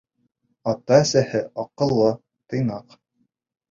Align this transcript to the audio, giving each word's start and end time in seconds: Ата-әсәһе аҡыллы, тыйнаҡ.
Ата-әсәһе 0.71 1.43
аҡыллы, 1.67 2.11
тыйнаҡ. 2.19 3.03